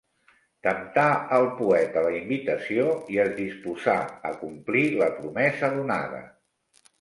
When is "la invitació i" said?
2.05-3.19